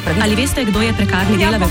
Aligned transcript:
pravic. 0.00 0.22
Ali 0.22 0.34
veste, 0.34 0.64
kdo 0.64 0.82
je 0.82 0.92
prekarni 0.92 1.38
delavec? 1.38 1.70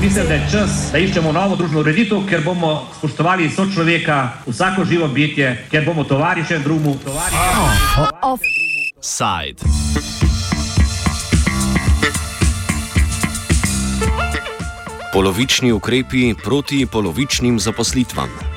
Mislim, 0.00 0.26
da 0.28 0.34
je 0.34 0.48
čas, 0.50 0.92
da 0.92 0.98
iščemo 0.98 1.32
novo 1.32 1.56
družbeno 1.56 1.80
ureditev, 1.80 2.26
ker 2.28 2.44
bomo 2.44 2.88
spoštovali 2.98 3.50
sočloveka, 3.50 4.28
vsako 4.46 4.84
živo 4.84 5.08
bitje, 5.08 5.66
ker 5.70 5.84
bomo 5.86 6.04
tovariše 6.04 6.58
drugemu. 6.58 6.96
Side. 9.00 9.62
Polovični 15.12 15.72
ukrepi 15.72 16.34
proti 16.44 16.86
polovičnim 16.86 17.60
zaposlitvam. 17.60 18.51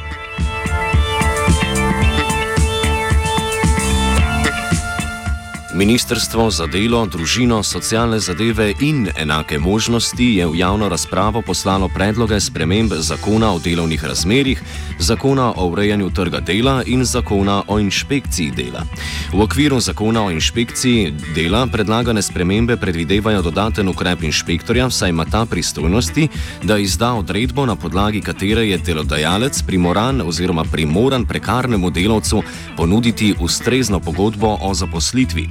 Ministrstvo 5.76 6.52
za 6.52 6.68
delo, 6.72 7.02
družino, 7.06 7.60
socialne 7.64 8.20
zadeve 8.20 8.74
in 8.80 9.10
enake 9.18 9.60
možnosti 9.60 10.24
je 10.24 10.48
v 10.48 10.56
javno 10.56 10.88
razpravo 10.90 11.42
poslalo 11.42 11.90
predloge 11.92 12.40
sprememb 12.40 12.94
zakona 12.96 13.52
o 13.52 13.60
delovnih 13.60 14.04
razmerjih, 14.04 14.62
zakona 15.00 15.52
o 15.56 15.68
urejanju 15.68 16.10
trga 16.10 16.40
dela 16.40 16.84
in 16.86 17.04
zakona 17.04 17.64
o 17.68 17.80
inšpekciji 17.80 18.52
dela. 18.56 18.86
V 19.34 19.42
okviru 19.42 19.80
zakona 19.80 20.24
o 20.24 20.32
inšpekciji 20.32 21.12
dela 21.36 21.68
predlagane 21.68 22.22
spremembe 22.22 22.78
predvidevajo 22.78 23.42
dodaten 23.42 23.90
ukrep 23.90 24.24
inšpektorja, 24.24 24.90
saj 24.90 25.10
ima 25.10 25.26
ta 25.26 25.46
pristojnosti, 25.46 26.28
da 26.64 26.78
izda 26.78 27.14
odredbo, 27.14 27.66
na 27.66 27.76
podlagi 27.76 28.22
katere 28.22 28.70
je 28.70 28.78
delodajalec 28.78 29.62
primoran 29.68 30.22
oziroma 30.22 30.64
primoran 30.64 31.26
prekarnemu 31.26 31.90
delavcu 31.90 32.44
ponuditi 32.78 33.36
ustrezno 33.40 34.00
pogodbo 34.00 34.58
o 34.62 34.74
zaposlitvi. 34.74 35.50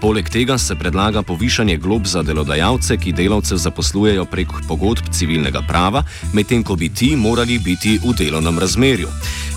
Poleg 0.00 0.28
tega 0.28 0.58
se 0.58 0.74
predlaga 0.74 1.22
povišanje 1.22 1.76
glob 1.76 2.06
za 2.06 2.22
delodajalce, 2.22 2.96
ki 2.96 3.12
delavce 3.12 3.56
zaposlujejo 3.56 4.24
prek 4.24 4.48
pogodb 4.68 5.08
civilnega 5.12 5.62
prava, 5.68 6.02
medtem 6.32 6.62
ko 6.62 6.76
bi 6.76 6.88
ti 6.88 7.16
morali 7.16 7.58
biti 7.58 7.98
v 8.04 8.14
delovnem 8.18 8.58
razmerju. 8.58 9.08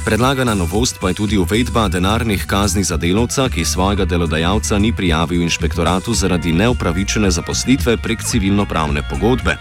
Predlagana 0.05 0.53
novost 0.55 0.97
pa 1.01 1.09
je 1.09 1.13
tudi 1.13 1.37
uvedba 1.37 1.87
denarnih 1.87 2.45
kazni 2.47 2.83
za 2.83 2.97
delavca, 2.97 3.49
ki 3.49 3.65
svojega 3.65 4.05
delodajalca 4.05 4.79
ni 4.79 4.93
prijavil 4.95 5.41
inšpektoratu 5.41 6.13
zaradi 6.13 6.53
neupravičene 6.53 7.31
zaposlitve 7.31 7.97
prek 7.97 8.23
civilno-pravne 8.23 9.03
pogodbe. 9.09 9.57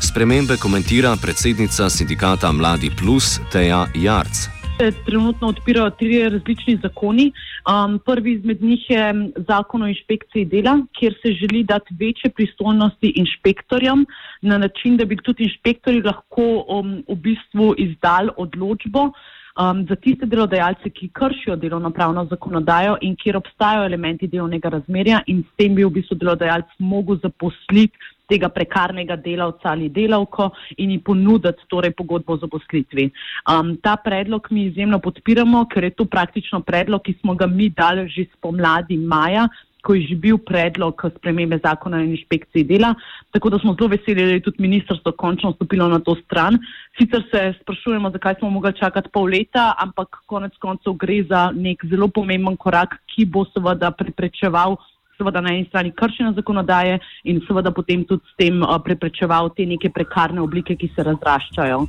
Spremembe 0.00 0.56
komentira 0.56 1.16
predsednica 1.16 1.90
sindikata 1.90 2.52
Mladi 2.52 2.90
Plus 2.96 3.40
Teja 3.52 3.86
Jarc 3.94 4.61
se 4.90 5.04
trenutno 5.06 5.48
odpirajo 5.48 5.90
tri 5.90 6.22
različni 6.28 6.78
zakoni. 6.82 7.32
Um, 7.32 7.98
prvi 8.06 8.32
izmed 8.32 8.62
njih 8.62 8.90
je 8.90 9.14
zakon 9.48 9.82
o 9.82 9.88
inšpekciji 9.88 10.44
dela, 10.44 10.78
kjer 10.98 11.14
se 11.22 11.32
želi 11.32 11.62
dati 11.64 11.94
večje 12.00 12.30
pristojnosti 12.30 13.12
inšpektorjem 13.16 14.06
na 14.40 14.58
način, 14.58 14.96
da 14.96 15.04
bi 15.04 15.16
tudi 15.16 15.44
inšpektori 15.44 16.02
lahko 16.02 16.64
um, 16.68 17.04
v 17.08 17.14
bistvu 17.14 17.74
izdali 17.78 18.30
odločbo. 18.36 19.12
Um, 19.52 19.86
za 19.88 19.96
tiste 19.96 20.26
delodajalce, 20.26 20.90
ki 20.90 21.10
kršijo 21.12 21.56
delovno 21.56 21.90
pravno 21.90 22.24
zakonodajo 22.24 22.96
in 23.00 23.16
kjer 23.16 23.36
obstajajo 23.36 23.84
elementi 23.84 24.26
delovnega 24.26 24.68
razmerja, 24.68 25.20
in 25.26 25.42
s 25.42 25.56
tem 25.60 25.74
bi 25.74 25.84
v 25.84 25.90
bistvu 25.92 26.16
delodajalec 26.16 26.70
mogel 26.78 27.18
zaposliti 27.22 27.98
tega 28.28 28.48
prekarnega 28.48 29.16
delavca 29.16 29.72
ali 29.72 29.88
delavko 29.88 30.50
in 30.78 30.90
ji 30.90 30.98
ponuditi 30.98 31.66
torej 31.68 31.92
pogodbo 31.96 32.34
o 32.34 32.40
zaposlitvi. 32.44 33.10
Um, 33.50 33.76
ta 33.82 33.96
predlog 33.96 34.48
mi 34.50 34.66
izjemno 34.66 34.98
podpiramo, 34.98 35.66
ker 35.68 35.84
je 35.84 35.90
to 35.90 36.04
praktično 36.04 36.60
predlog, 36.60 37.02
ki 37.02 37.18
smo 37.20 37.34
ga 37.34 37.46
mi 37.46 37.68
dali 37.68 38.08
že 38.08 38.26
spomladi 38.36 38.96
maja 38.96 39.48
ko 39.82 39.98
je 39.98 40.14
že 40.14 40.16
bil 40.16 40.38
predlog 40.38 40.94
spremembe 41.18 41.58
zakona 41.58 41.98
o 41.98 42.06
inšpekciji 42.06 42.64
dela, 42.64 42.94
tako 43.34 43.50
da 43.50 43.58
smo 43.58 43.74
zelo 43.74 43.90
veseli, 43.90 44.22
da 44.22 44.38
je 44.38 44.44
tudi 44.46 44.62
ministrstvo 44.62 45.12
končno 45.18 45.52
stopilo 45.52 45.88
na 45.88 45.98
to 45.98 46.14
stran. 46.24 46.58
Sicer 46.98 47.26
se 47.30 47.54
sprašujemo, 47.60 48.10
zakaj 48.10 48.38
smo 48.38 48.50
mogli 48.50 48.72
čakati 48.78 49.10
pol 49.12 49.26
leta, 49.34 49.74
ampak 49.78 50.22
konec 50.26 50.54
koncev 50.62 50.94
gre 50.94 51.22
za 51.28 51.50
nek 51.54 51.82
zelo 51.90 52.08
pomemben 52.08 52.56
korak, 52.56 52.94
ki 53.10 53.26
bo 53.26 53.44
seveda 53.50 53.90
preprečeval 53.90 54.78
seveda 55.22 55.40
na 55.40 55.54
eni 55.54 55.68
strani 55.70 55.94
kršene 55.94 56.34
zakonodaje 56.34 56.98
in 57.24 57.40
seveda 57.46 57.70
potem 57.70 58.04
tudi 58.04 58.26
s 58.26 58.34
tem 58.36 58.62
uh, 58.62 58.74
preprečeval 58.82 59.54
te 59.54 59.66
neke 59.66 59.90
prekarne 59.94 60.42
oblike, 60.42 60.76
ki 60.76 60.90
se 60.96 61.06
razraščajo. 61.06 61.86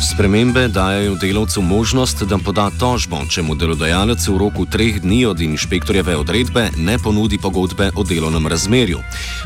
Spremembe 0.00 0.68
dajo 0.68 1.14
delavcu 1.20 1.62
možnost, 1.62 2.22
da 2.28 2.36
poda 2.44 2.66
tožbo, 2.80 3.20
če 3.30 3.44
mu 3.46 3.54
delodajalec 3.54 4.24
v 4.28 4.34
roku 4.40 4.64
treh 4.66 4.98
dni 5.00 5.22
od 5.28 5.40
inšpektorjeve 5.44 6.16
odredbe 6.16 6.66
ne 6.76 6.96
ponudi 7.04 7.38
pogodbe 7.40 7.90
o 7.96 8.04
delovnem 8.04 8.48
razmerju. 8.50 8.98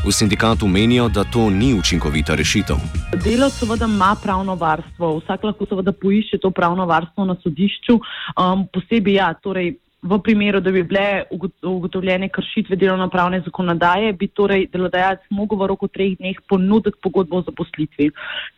V 0.07 0.11
sindikatu 0.15 0.67
menijo, 0.67 1.05
da 1.07 1.23
to 1.23 1.49
ni 1.49 1.73
učinkovita 1.77 2.35
rešitev. 2.35 2.81
Delavec 3.13 3.59
seveda 3.59 3.85
ima 3.85 4.15
pravno 4.23 4.55
varstvo, 4.55 5.19
vsak 5.21 5.43
lahko 5.43 5.69
seveda 5.69 5.91
poišče 5.91 6.41
to 6.41 6.51
pravno 6.51 6.87
varstvo 6.89 7.25
na 7.29 7.37
sodišču. 7.43 7.99
Um, 8.35 8.67
posebej, 8.73 9.19
ja, 9.21 9.33
torej 9.37 9.75
v 10.05 10.19
primeru, 10.21 10.61
da 10.61 10.71
bi 10.71 10.83
bile 10.83 11.23
ugotovljene 11.65 12.29
kršitve 12.29 12.75
delovno-pravne 12.77 13.41
zakonodaje, 13.45 14.13
bi 14.13 14.27
torej 14.27 14.67
delodajalec 14.73 15.23
mogel 15.33 15.57
v 15.57 15.67
roku 15.71 15.87
treh 15.87 16.13
dneh 16.19 16.37
ponuditi 16.49 17.01
pogodbo 17.01 17.39
o 17.41 17.45
zaposlitvi. 17.47 18.11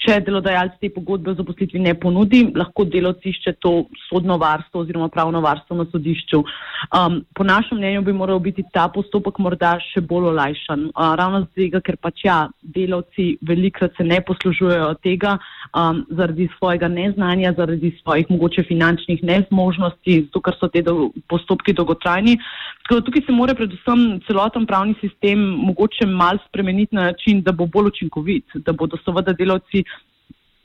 Če 0.04 0.20
delodajalec 0.28 0.76
te 0.82 0.90
pogodbe 0.92 1.32
o 1.32 1.38
zaposlitvi 1.40 1.80
ne 1.86 1.94
ponudi, 1.96 2.42
lahko 2.56 2.84
delovci 2.84 3.32
išče 3.32 3.54
to 3.64 3.74
sodno 4.10 4.38
varstvo 4.42 4.84
oziroma 4.84 5.08
pravno 5.14 5.42
varstvo 5.42 5.78
na 5.80 5.86
sodišču. 5.92 6.44
Um, 6.92 7.22
po 7.36 7.48
našem 7.48 7.80
mnenju 7.80 8.04
bi 8.10 8.14
moral 8.14 8.40
biti 8.44 8.66
ta 8.74 8.90
postopek 8.92 9.40
morda 9.40 9.78
še 9.94 10.04
bolj 10.04 10.32
olajšan. 10.34 10.90
Uh, 10.92 11.16
ravno 11.20 11.46
zato, 11.46 11.82
ker 11.88 11.96
pač 12.02 12.26
ja, 12.28 12.38
delavci 12.62 13.38
velikrat 13.48 13.96
se 13.98 14.04
ne 14.04 14.20
poslužujejo 14.22 14.92
tega 15.06 15.38
um, 15.72 16.04
zaradi 16.12 16.50
svojega 16.58 16.92
neznanja, 16.92 17.56
zaradi 17.58 17.94
svojih 18.02 18.28
mogoče 18.36 18.68
finančnih 18.68 19.24
nezmožnosti, 19.24 20.20
zato 20.28 20.44
ker 20.44 20.60
so 20.60 20.70
te 20.74 20.84
do, 20.84 21.10
postopki 21.38 21.74
dolgotrajni. 21.78 22.38
Tukaj 22.90 23.26
se 23.26 23.36
mora 23.36 23.56
predvsem 23.56 24.20
celoten 24.28 24.68
pravni 24.68 24.98
sistem 25.02 25.40
mogoče 25.70 26.10
mal 26.10 26.42
spremeniti 26.48 26.96
na 26.96 27.10
način, 27.12 27.42
da 27.42 27.52
bo 27.52 27.66
bolj 27.66 27.94
učinkovit, 27.94 28.60
da 28.66 28.74
bodo 28.74 29.00
seveda 29.06 29.34
delavci 29.38 29.84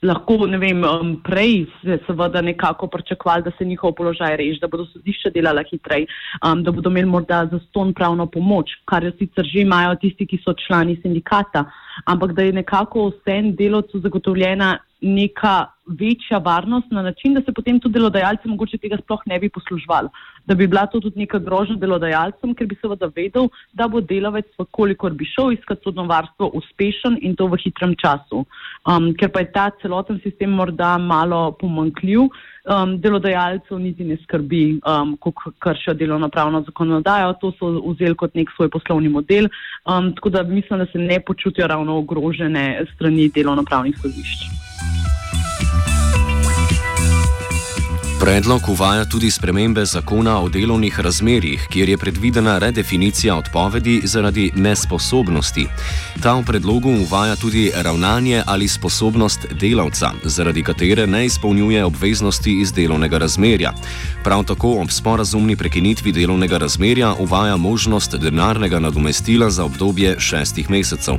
lahko, 0.02 0.46
ne 0.50 0.58
vem, 0.58 0.82
um, 0.84 1.12
prej 1.22 1.66
se 1.82 1.98
seveda 2.06 2.42
nekako 2.42 2.86
pričakovali, 2.86 3.42
da 3.42 3.52
se 3.58 3.64
njihov 3.64 3.92
položaj 3.94 4.36
reši, 4.36 4.60
da 4.60 4.68
bodo 4.68 4.86
sodišča 4.90 5.30
delala 5.34 5.62
hitrej, 5.70 6.06
um, 6.42 6.62
da 6.62 6.72
bodo 6.72 6.90
imeli 6.90 7.10
morda 7.10 7.44
zaston 7.52 7.94
pravno 7.94 8.26
pomoč, 8.26 8.74
kar 8.84 9.04
jo 9.04 9.12
sicer 9.18 9.46
že 9.46 9.62
imajo 9.62 9.94
tisti, 10.02 10.26
ki 10.26 10.40
so 10.42 10.54
člani 10.66 10.98
sindikata, 11.02 11.64
ampak 12.04 12.32
da 12.32 12.42
je 12.42 12.52
nekako 12.52 13.10
vsem 13.12 13.54
delovcu 13.56 14.00
zagotovljena 14.00 14.76
neka 15.02 15.66
večja 15.86 16.38
varnost 16.38 16.90
na 16.90 17.02
način, 17.02 17.34
da 17.34 17.42
se 17.42 17.52
potem 17.52 17.80
tudi 17.80 17.98
delodajalci 17.98 18.48
mogoče 18.48 18.78
tega 18.78 18.96
sploh 19.02 19.20
ne 19.26 19.38
bi 19.38 19.48
poslužvali. 19.48 20.08
Da 20.46 20.54
bi 20.54 20.66
bila 20.66 20.86
to 20.86 21.00
tudi 21.00 21.18
neka 21.18 21.38
grožnja 21.38 21.76
delodajalcem, 21.76 22.54
ker 22.54 22.66
bi 22.66 22.78
seveda 22.80 23.10
vedel, 23.16 23.48
da 23.72 23.88
bo 23.88 24.00
delavec, 24.00 24.46
kolikor 24.70 25.12
bi 25.12 25.26
šel 25.26 25.52
iskati 25.52 25.82
sodno 25.84 26.04
varstvo, 26.06 26.50
uspešen 26.54 27.18
in 27.20 27.36
to 27.36 27.46
v 27.46 27.58
hitrem 27.64 27.94
času. 27.98 28.44
Um, 28.86 29.12
ker 29.18 29.30
pa 29.30 29.42
je 29.42 29.52
ta 29.52 29.70
celoten 29.82 30.20
sistem 30.22 30.50
morda 30.50 30.96
malo 30.98 31.52
pomankljiv, 31.60 32.26
um, 32.30 32.96
delodajalcev 33.02 33.78
niti 33.78 34.04
ne 34.04 34.16
skrbi, 34.22 34.80
um, 34.86 35.16
ko 35.16 35.32
kršijo 35.58 35.94
delovno 35.94 36.28
pravno 36.28 36.62
zakonodajo, 36.66 37.36
to 37.40 37.52
so 37.58 37.70
vzeli 37.90 38.18
kot 38.18 38.34
nek 38.34 38.50
svoj 38.56 38.70
poslovni 38.70 39.08
model, 39.08 39.50
um, 39.86 40.12
tako 40.14 40.30
da 40.30 40.42
mislim, 40.42 40.78
da 40.78 40.86
se 40.86 40.98
ne 40.98 41.20
počutijo 41.20 41.66
ravno 41.66 41.98
ogrožene 41.98 42.84
strani 42.94 43.30
delovno 43.34 43.64
pravnih 43.64 43.98
sodišč. 43.98 44.62
Predlog 48.22 48.68
uvaja 48.68 49.04
tudi 49.04 49.30
spremembe 49.30 49.84
zakona 49.84 50.40
o 50.40 50.48
delovnih 50.48 51.00
razmerjih, 51.00 51.66
kjer 51.70 51.88
je 51.88 51.96
predvidena 51.98 52.58
redefinicija 52.58 53.36
odpovedi 53.36 54.00
zaradi 54.04 54.50
nesposobnosti. 54.54 55.66
Ta 56.22 56.34
v 56.34 56.44
predlogu 56.46 56.90
uvaja 57.02 57.36
tudi 57.36 57.72
ravnanje 57.74 58.42
ali 58.46 58.68
sposobnost 58.68 59.46
delavca, 59.60 60.12
zaradi 60.24 60.62
katere 60.62 61.06
ne 61.06 61.24
izpolnjuje 61.26 61.84
obveznosti 61.84 62.60
iz 62.60 62.72
delovnega 62.72 63.18
razmerja. 63.18 63.72
Prav 64.24 64.44
tako 64.44 64.70
ob 64.82 64.90
sporazumni 64.90 65.56
prekinitvi 65.56 66.12
delovnega 66.12 66.58
razmerja 66.58 67.14
uvaja 67.18 67.56
možnost 67.56 68.14
denarnega 68.14 68.78
nadomestila 68.78 69.50
za 69.50 69.64
obdobje 69.64 70.20
šestih 70.20 70.70
mesecev. 70.70 71.18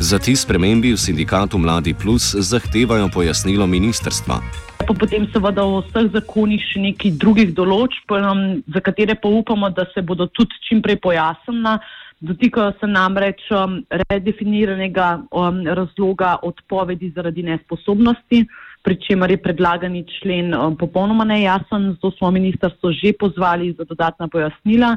Za 0.00 0.18
ti 0.18 0.36
spremembi 0.36 0.92
v 0.92 0.96
sindikatu 0.96 1.58
Mladi 1.58 1.94
Plus 1.94 2.34
zahtevajo 2.34 3.08
pojasnilo 3.08 3.66
ministrstva 3.66 4.40
pa 4.86 4.94
potem 4.94 5.26
seveda 5.32 5.64
v 5.64 5.82
vseh 5.88 6.08
zakonih 6.12 6.62
še 6.70 6.80
nekaj 6.84 7.16
drugih 7.20 7.52
določb, 7.56 8.14
um, 8.16 8.42
za 8.68 8.80
katere 8.84 9.16
pa 9.16 9.28
upamo, 9.28 9.70
da 9.72 9.86
se 9.92 10.02
bodo 10.02 10.28
tudi 10.30 10.54
čim 10.68 10.82
prej 10.84 11.00
pojasnila. 11.00 11.78
Dotikajo 12.24 12.72
se 12.80 12.88
namreč 12.88 13.42
um, 13.52 13.80
redefiniranega 14.08 15.08
um, 15.28 15.64
razloga 15.66 16.38
odpovedi 16.42 17.12
zaradi 17.16 17.42
nesposobnosti. 17.42 18.46
pri 18.84 19.00
čemer 19.00 19.30
je 19.32 19.40
predlagani 19.40 20.04
člen 20.20 20.52
um, 20.52 20.76
popolnoma 20.76 21.24
nejasen, 21.24 21.96
zato 21.96 22.12
smo 22.18 22.30
ministrstvo 22.30 22.92
že 22.92 23.16
pozvali 23.16 23.72
za 23.72 23.84
dodatna 23.88 24.28
pojasnila 24.28 24.96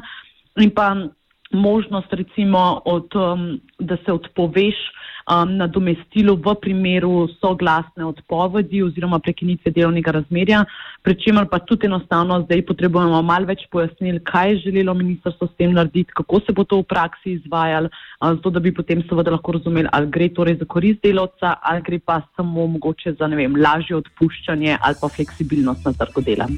in 0.60 0.70
pa 0.70 1.08
možnost 1.50 2.12
recimo, 2.12 2.80
od, 2.84 3.14
um, 3.14 3.60
da 3.78 3.96
se 4.04 4.12
odpoveš 4.12 4.74
um, 4.74 5.56
nadomestilu 5.56 6.36
v 6.36 6.54
primeru 6.60 7.28
soglasne 7.40 8.04
odpovedi 8.04 8.82
oziroma 8.82 9.18
prekinitve 9.18 9.72
delovnega 9.72 10.10
razmerja, 10.10 10.64
pri 11.02 11.14
čemer 11.14 11.48
pa 11.50 11.58
tudi 11.58 11.86
enostavno 11.86 12.42
zdaj 12.44 12.66
potrebujemo 12.66 13.22
malo 13.22 13.46
več 13.46 13.64
pojasnil, 13.70 14.20
kaj 14.24 14.50
je 14.50 14.58
želelo 14.66 14.94
ministrstvo 14.94 15.46
s 15.46 15.56
tem 15.56 15.72
narediti, 15.72 16.12
kako 16.14 16.40
se 16.40 16.52
bo 16.52 16.64
to 16.64 16.80
v 16.82 16.88
praksi 16.88 17.38
izvajalo, 17.38 17.88
um, 18.20 18.36
zato 18.36 18.50
da 18.50 18.60
bi 18.60 18.74
potem 18.74 19.02
seveda 19.08 19.30
lahko 19.30 19.56
razumeli, 19.58 19.88
ali 19.92 20.10
gre 20.10 20.28
torej 20.28 20.58
za 20.60 20.68
korist 20.68 21.02
delovca 21.02 21.56
ali 21.62 21.82
gre 21.82 21.98
pa 21.98 22.20
samo 22.36 22.66
mogoče 22.66 23.14
za, 23.18 23.26
ne 23.26 23.36
vem, 23.36 23.56
lažje 23.56 23.96
odpuščanje 23.96 24.78
ali 24.80 25.00
pa 25.00 25.08
fleksibilnost 25.08 25.84
na 25.84 25.92
trgu 25.92 26.24
dela. 26.24 26.48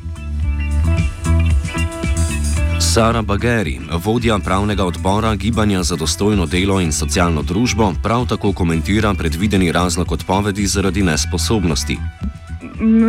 Sara 3.01 3.23
Bageri, 3.23 3.81
vodja 4.05 4.37
pravnega 4.45 4.85
odbora 4.85 5.33
Gibanja 5.37 5.83
za 5.83 5.97
dostojno 5.97 6.45
delo 6.47 6.81
in 6.85 6.93
socialno 6.93 7.41
družbo, 7.43 7.87
prav 8.03 8.27
tako 8.29 8.53
komentira 8.53 9.15
predvideni 9.15 9.73
razlog 9.73 10.13
odpovedi 10.13 10.67
zaradi 10.67 11.03
nesposobnosti. 11.03 11.97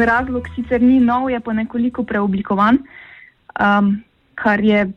Razlog 0.06 0.48
sicer 0.56 0.82
ni 0.82 1.00
nov, 1.00 1.28
je 1.30 1.40
pa 1.40 1.54
nekoliko 1.54 2.04
preoblikovan, 2.08 2.80
um, 2.80 3.92
kar 4.36 4.64
je 4.64 4.88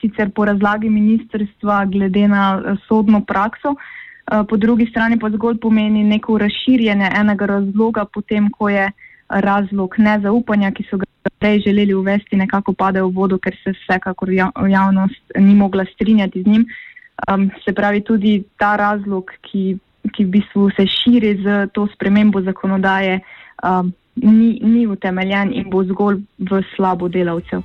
sicer 0.00 0.30
po 0.30 0.44
razlagi 0.44 0.90
ministrstva 0.90 1.84
glede 1.84 2.28
na 2.28 2.62
eh, 2.62 2.76
sodno 2.86 3.24
prakso, 3.26 3.74
uh, 3.74 4.46
po 4.48 4.56
drugi 4.56 4.86
strani 4.86 5.18
pa 5.18 5.30
zgolj 5.34 5.58
pomeni 5.58 6.04
neko 6.04 6.38
razširjanje 6.38 7.10
enega 7.10 7.46
razloga, 7.46 8.04
potem 8.04 8.50
ko 8.50 8.68
je 8.68 8.86
razlog 9.28 9.98
nezaupanja, 9.98 10.70
ki 10.70 10.86
so 10.90 11.02
ga 11.02 11.10
prej 11.38 11.60
želeli 11.66 11.94
uvesti, 11.94 12.36
nekako 12.36 12.72
pade 12.72 13.02
v 13.02 13.10
vodo, 13.14 13.38
ker 13.38 13.56
se 13.64 13.72
vsekakor 13.72 14.30
javnost 14.68 15.36
ni 15.38 15.54
mogla 15.54 15.84
strinjati 15.94 16.42
z 16.42 16.46
njim. 16.46 16.66
Um, 17.30 17.50
se 17.64 17.72
pravi, 17.72 18.00
tudi 18.00 18.42
ta 18.58 18.76
razlog, 18.76 19.30
ki, 19.42 19.78
ki 20.12 20.24
v 20.24 20.28
bistvu 20.28 20.70
se 20.76 20.86
širi 20.86 21.36
z 21.42 21.66
to 21.74 21.86
spremembo 21.94 22.40
zakonodaje, 22.42 23.20
um, 23.62 23.92
ni, 24.16 24.58
ni 24.62 24.86
utemeljen 24.86 25.52
in 25.54 25.70
bo 25.70 25.84
zgolj 25.84 26.22
v 26.38 26.62
slabo 26.76 27.08
delavcev. 27.08 27.62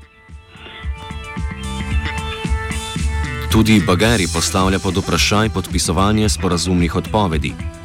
Tudi 3.51 3.81
Bagari 3.87 4.27
postavlja 4.33 4.79
pod 4.79 4.97
vprašaj 4.97 5.49
podpisovanje 5.49 6.29
sporazumnih 6.29 6.95
odpovedi 6.95 7.76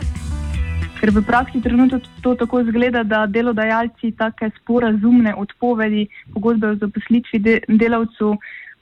ker 1.02 1.10
v 1.10 1.20
praksi 1.26 1.58
trenutno 1.58 1.98
to 2.22 2.36
tako 2.38 2.60
izgleda, 2.62 3.02
da 3.02 3.24
delodajalci 3.26 4.12
take 4.14 4.52
sporazumne 4.60 5.34
odpovedi 5.34 6.04
pogodbe 6.34 6.68
o 6.68 6.76
zaposlitvi 6.78 7.38
de 7.42 7.54
delavcu 7.68 8.36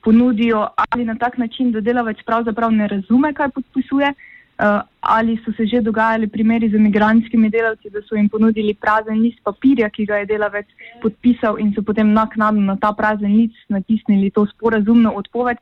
ponudijo 0.05 0.67
ali 0.77 1.05
na 1.05 1.15
tak 1.15 1.39
način, 1.39 1.73
da 1.73 1.81
delavec 1.81 2.21
pravzaprav 2.27 2.73
ne 2.73 2.89
razume, 2.89 3.33
kaj 3.33 3.49
podpisuje, 3.57 4.13
uh, 4.13 4.83
ali 5.01 5.39
so 5.45 5.53
se 5.57 5.67
že 5.67 5.81
dogajali 5.81 6.29
primeri 6.29 6.69
z 6.69 6.77
imigranskimi 6.77 7.51
delavci, 7.51 7.91
da 7.91 8.03
so 8.03 8.15
jim 8.15 8.29
ponudili 8.29 8.75
prazen 8.75 9.21
list 9.25 9.41
papirja, 9.45 9.89
ki 9.89 10.07
ga 10.07 10.21
je 10.21 10.27
delavec 10.27 10.67
podpisal 11.03 11.57
in 11.59 11.73
so 11.73 11.83
potem 11.83 12.13
naknadno 12.13 12.61
na 12.61 12.77
ta 12.77 12.93
prazen 12.93 13.33
list 13.37 13.65
natisnili 13.69 14.31
to 14.31 14.47
sporazumno 14.47 15.17
odpoved. 15.17 15.57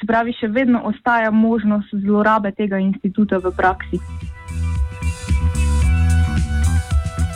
Se 0.00 0.06
pravi, 0.06 0.32
še 0.40 0.48
vedno 0.48 0.80
ostaja 0.88 1.30
možnost 1.30 1.92
zlorabe 1.92 2.52
tega 2.52 2.78
instituta 2.78 3.44
v 3.44 3.52
praksi. 3.56 4.00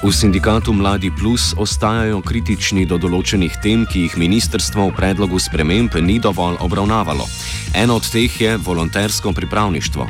V 0.02 0.10
sindikatu 0.10 0.75
Mladi 0.75 1.14
Plus 1.14 1.54
ostajajo 1.54 2.19
kritični 2.26 2.82
do 2.90 2.99
določenih 2.99 3.54
tem, 3.62 3.84
ki 3.87 4.00
jih 4.02 4.16
ministrstvo 4.19 4.88
v 4.88 4.96
predlogu 4.99 5.38
sprememb 5.38 5.94
ni 6.02 6.16
dovolj 6.19 6.58
obravnavalo. 6.58 7.22
Eno 7.78 8.00
od 8.02 8.08
teh 8.10 8.26
je 8.26 8.56
volontersko 8.58 9.31
pripravništvo. 9.31 10.08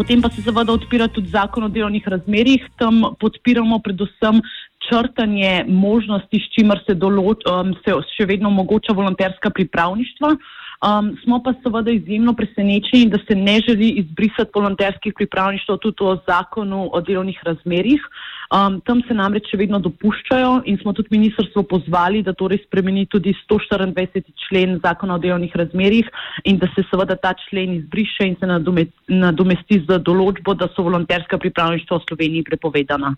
Potem 0.00 0.24
pa 0.24 0.32
se 0.32 0.40
seveda 0.40 0.72
odpira 0.72 1.10
tudi 1.12 1.28
zakon 1.28 1.68
o 1.68 1.68
delovnih 1.68 2.08
razmerjih, 2.08 2.72
tam 2.80 3.04
podpiramo 3.20 3.82
predvsem 3.84 4.40
črtanje 4.88 5.68
možnosti, 5.68 6.40
s 6.40 6.48
čimer 6.56 6.80
se, 6.88 6.96
določ, 6.96 7.44
um, 7.44 7.76
se 7.84 8.00
še 8.16 8.24
vedno 8.32 8.48
omogoča 8.48 8.96
volonterska 8.96 9.52
pripravništva. 9.52 10.38
Um, 10.78 11.12
smo 11.20 11.42
pa 11.42 11.52
seveda 11.60 11.90
izjemno 11.90 12.32
presenečeni, 12.38 13.10
da 13.12 13.18
se 13.28 13.36
ne 13.36 13.60
želi 13.60 13.88
izbrisati 14.00 14.54
volonterskih 14.54 15.12
pripravništv 15.20 15.80
tudi 15.84 16.00
o 16.00 16.16
zakonu 16.24 16.88
o 16.92 17.00
delovnih 17.04 17.40
razmerjih. 17.44 18.00
Um, 18.48 18.78
tam 18.80 19.02
se 19.04 19.12
namreč 19.12 19.50
še 19.52 19.58
vedno 19.60 19.76
dopuščajo 19.84 20.62
in 20.72 20.78
smo 20.80 20.94
tudi 20.96 21.12
ministrstvo 21.12 21.66
pozvali, 21.68 22.22
da 22.24 22.32
torej 22.32 22.62
spremeni 22.62 23.04
tudi 23.04 23.34
124. 23.44 24.24
člen 24.46 24.78
zakona 24.84 25.18
o 25.18 25.20
delovnih 25.20 25.52
razmerjih 25.52 26.08
in 26.48 26.56
da 26.56 26.70
se 26.72 26.86
seveda 26.88 27.18
ta 27.20 27.34
člen 27.44 27.76
izbriše 27.76 28.24
in 28.24 28.38
se 28.40 28.48
nadomesti 28.48 29.82
z 29.84 30.00
določbo, 30.00 30.56
da 30.56 30.70
so 30.72 30.86
volonterska 30.86 31.36
pripravništva 31.36 32.00
v 32.00 32.08
Sloveniji 32.08 32.48
prepovedana. 32.48 33.12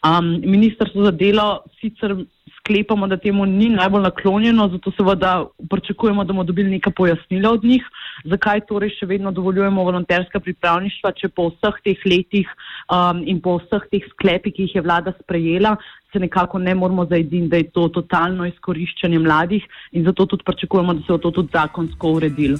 Um, 0.00 0.38
ministrstvo 0.40 1.10
za 1.10 1.12
delo 1.12 1.48
sicer 1.82 2.16
sklepamo, 2.60 3.06
da 3.06 3.16
temu 3.16 3.46
ni 3.46 3.68
najbolj 3.68 4.02
naklonjeno, 4.02 4.68
zato 4.68 4.92
seveda 4.96 5.46
pričakujemo, 5.70 6.24
da 6.24 6.32
bomo 6.32 6.44
dobili 6.44 6.70
neka 6.70 6.90
pojasnila 6.90 7.50
od 7.50 7.64
njih, 7.64 7.84
zakaj 8.24 8.60
torej 8.68 8.94
še 8.98 9.06
vedno 9.06 9.32
dovoljujemo 9.32 9.84
volonterska 9.84 10.40
pripravništva, 10.40 11.12
če 11.16 11.28
po 11.28 11.48
vseh 11.50 11.80
teh 11.84 12.04
letih 12.06 12.48
um, 12.92 13.22
in 13.26 13.40
po 13.40 13.58
vseh 13.62 13.86
teh 13.92 14.06
sklepih, 14.12 14.54
ki 14.54 14.68
jih 14.68 14.69
je 14.74 14.82
vlada 14.82 15.12
sprejela, 15.22 15.76
se 16.12 16.18
nekako 16.18 16.58
ne 16.58 16.74
moramo 16.74 17.04
zajediti, 17.06 17.48
da 17.48 17.56
je 17.56 17.70
to 17.70 17.88
totalno 17.88 18.46
izkoriščanje 18.46 19.18
mladih 19.18 19.64
in 19.92 20.04
zato 20.04 20.26
tudi 20.26 20.44
pričakujemo, 20.44 20.94
da 20.94 21.00
se 21.00 21.12
bo 21.12 21.18
to 21.18 21.30
tudi 21.30 21.48
zakonsko 21.52 22.12
uredilo. 22.12 22.58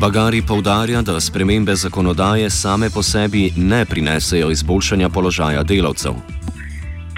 Bagari 0.00 0.42
povdarja, 0.48 1.02
da 1.02 1.20
spremembe 1.20 1.74
zakonodaje 1.74 2.50
same 2.50 2.88
po 2.94 3.02
sebi 3.02 3.50
ne 3.56 3.84
prinesejo 3.84 4.50
izboljšanja 4.50 5.08
položaja 5.08 5.62
delavcev 5.62 6.14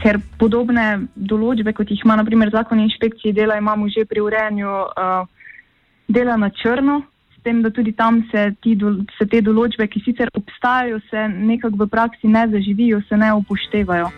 ker 0.03 0.19
podobne 0.39 1.07
določbe, 1.15 1.73
kot 1.77 1.91
jih 1.91 2.03
ima 2.05 2.17
naprimer 2.19 2.51
zakon 2.51 2.83
inšpekcije 2.83 3.35
dela, 3.37 3.59
imamo 3.61 3.89
že 3.93 4.05
pri 4.09 4.23
urejanju 4.25 4.69
uh, 4.69 5.23
dela 6.11 6.37
na 6.37 6.51
črno, 6.51 7.03
s 7.43 7.45
tem, 7.45 7.63
da 7.63 7.71
tudi 7.71 7.93
tam 7.93 8.23
se, 8.31 8.55
ti, 8.63 8.79
se 9.19 9.27
te 9.27 9.43
določbe, 9.43 9.89
ki 9.91 10.03
sicer 10.07 10.31
obstajajo, 10.39 11.01
se 11.11 11.27
nekako 11.29 11.83
v 11.83 11.89
praksi 11.91 12.31
ne 12.31 12.47
zaživijo, 12.55 13.03
se 13.09 13.19
ne 13.19 13.33
upoštevajo. 13.35 14.11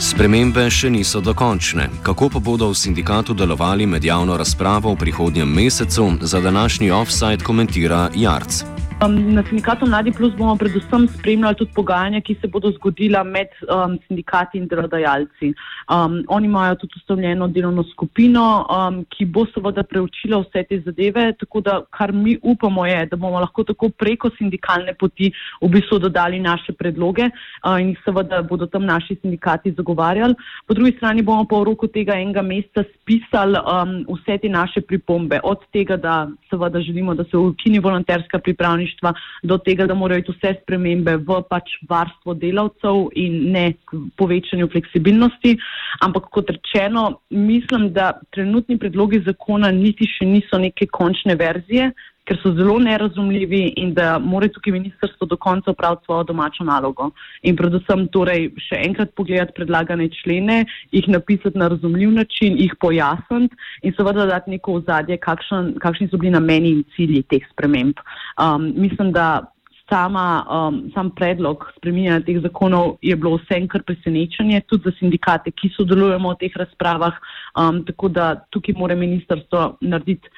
Spremembe 0.00 0.62
še 0.70 0.88
niso 0.88 1.20
dokončne. 1.20 1.90
Kako 2.06 2.30
pa 2.32 2.40
bodo 2.40 2.70
v 2.70 2.78
sindikatu 2.78 3.34
delovali 3.34 3.90
med 3.90 4.06
javno 4.06 4.38
razpravo 4.38 4.94
v 4.94 5.02
prihodnjem 5.02 5.50
mesecu, 5.50 6.12
za 6.22 6.40
današnji 6.40 6.94
offside 6.94 7.44
komentira 7.44 8.08
Jarc. 8.14 8.79
Um, 9.00 9.32
na 9.32 9.42
sindikatu 9.48 9.86
Mladi 9.86 10.12
Plus 10.12 10.34
bomo 10.36 10.56
predvsem 10.60 11.06
spremljali 11.08 11.56
tudi 11.56 11.72
pogajanja, 11.72 12.20
ki 12.20 12.34
se 12.40 12.48
bodo 12.52 12.68
zgodila 12.74 13.22
med 13.24 13.48
um, 13.64 13.94
sindikati 14.06 14.58
in 14.58 14.66
delodajalci. 14.68 15.54
Um, 15.88 16.18
oni 16.28 16.46
imajo 16.46 16.74
tudi 16.82 16.92
ustavljeno 16.96 17.48
delovno 17.48 17.84
skupino, 17.92 18.66
um, 18.68 18.98
ki 19.08 19.24
bo 19.24 19.46
seveda 19.54 19.82
preučila 19.88 20.42
vse 20.42 20.64
te 20.68 20.80
zadeve, 20.84 21.32
tako 21.40 21.62
da 21.64 21.78
kar 21.96 22.12
mi 22.12 22.36
upamo 22.42 22.84
je, 22.86 23.06
da 23.06 23.16
bomo 23.16 23.40
lahko 23.40 23.64
tako 23.64 23.88
preko 23.88 24.30
sindikalne 24.36 24.92
poti 25.00 25.32
v 25.62 25.72
bistvu 25.72 25.98
dodali 25.98 26.40
naše 26.40 26.76
predloge 26.76 27.30
uh, 27.30 27.80
in 27.80 27.94
jih 27.94 28.04
seveda 28.04 28.42
bodo 28.42 28.68
tam 28.68 28.84
naši 28.84 29.16
sindikati 29.22 29.72
zagovarjali. 29.72 30.36
Po 30.66 30.76
drugi 30.76 30.92
strani 30.98 31.22
bomo 31.22 31.48
pa 31.48 31.56
v 31.56 31.70
roku 31.70 31.88
tega 31.88 32.20
enega 32.20 32.44
meseca 32.44 32.84
spisali 32.84 33.64
um, 33.64 33.96
vse 34.12 34.38
te 34.44 34.52
naše 34.52 34.84
pripombe, 34.84 35.40
od 35.42 35.64
tega, 35.72 35.96
da 35.96 36.28
seveda 36.50 36.84
želimo, 36.84 37.14
da 37.14 37.24
se 37.24 37.36
ukini 37.36 37.78
volonterska 37.80 38.38
pripravništva, 38.38 38.89
uporabništva 38.90 39.14
do 39.42 39.58
tega, 39.58 39.86
da 39.86 39.94
morajo 39.94 40.18
iti 40.18 40.32
vse 40.32 40.54
spremembe 40.62 41.16
v 41.16 41.42
pač 41.48 41.70
varstvo 41.88 42.34
delavcev 42.34 43.10
in 43.14 43.52
ne 43.52 43.72
k 43.72 43.96
povečanju 44.16 44.68
fleksibilnosti. 44.72 45.56
Ampak 46.00 46.30
kot 46.30 46.50
rečeno, 46.50 47.20
mislim, 47.30 47.92
da 47.92 48.20
trenutni 48.30 48.78
predlogi 48.78 49.22
zakona 49.24 49.70
niti 49.70 50.06
še 50.06 50.26
niso 50.26 50.58
neke 50.58 50.86
končne 50.86 51.34
verzije, 51.34 51.92
ker 52.30 52.38
so 52.42 52.52
zelo 52.54 52.78
nerazumljivi 52.78 53.72
in 53.82 53.90
da 53.94 54.18
mora 54.22 54.46
tukaj 54.54 54.76
ministrstvo 54.76 55.26
do 55.26 55.36
konca 55.36 55.72
upraviti 55.74 56.04
svojo 56.04 56.24
domačo 56.24 56.64
nalogo. 56.64 57.10
In 57.42 57.56
predvsem 57.58 58.06
torej 58.14 58.52
še 58.68 58.78
enkrat 58.86 59.10
pogledati 59.18 59.56
predlagane 59.58 60.06
člene, 60.20 60.60
jih 60.94 61.08
napisati 61.10 61.58
na 61.58 61.68
razumljiv 61.74 62.12
način, 62.20 62.58
jih 62.62 62.76
pojasniti 62.80 63.56
in 63.82 63.96
seveda 63.98 64.28
dati 64.30 64.54
neko 64.54 64.78
ozadje, 64.78 65.18
kakšen, 65.18 65.74
kakšni 65.82 66.06
so 66.12 66.20
bili 66.22 66.36
nameni 66.36 66.76
in 66.78 66.84
cilji 66.94 67.24
teh 67.26 67.42
sprememb. 67.50 67.98
Um, 68.38 68.70
mislim, 68.78 69.10
da 69.12 69.50
sama, 69.90 70.46
um, 70.46 70.78
sam 70.94 71.10
predlog 71.10 71.66
spreminjanja 71.76 72.22
teh 72.26 72.38
zakonov 72.44 72.94
je 73.02 73.16
bilo 73.16 73.40
vse 73.40 73.58
enkrat 73.58 73.82
presenečenje, 73.86 74.62
tudi 74.70 74.86
za 74.86 74.94
sindikate, 75.00 75.50
ki 75.50 75.72
sodelujemo 75.74 76.30
v 76.30 76.40
teh 76.44 76.54
razpravah, 76.62 77.18
um, 77.58 77.82
tako 77.88 78.08
da 78.14 78.30
tukaj 78.54 78.78
mora 78.78 78.94
ministrstvo 78.94 79.64
narediti 79.80 80.30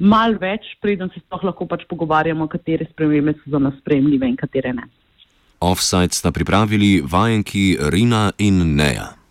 mal 0.00 0.34
več, 0.40 0.74
preden 0.80 1.12
se 1.14 1.20
sploh 1.20 1.44
lahko 1.50 1.68
pač 1.68 1.84
pogovarjamo, 1.90 2.48
katere 2.48 2.88
spremembe 2.90 3.36
so 3.38 3.52
za 3.52 3.60
nas 3.62 3.76
sprejemljive 3.80 4.28
in 4.32 4.36
katere 4.40 4.72
ne. 4.74 4.88
Offside 5.60 6.16
sta 6.16 6.32
pripravili 6.32 7.02
vajenki 7.04 7.76
Rina 7.92 8.30
in 8.38 8.62
Neja. 8.76 9.19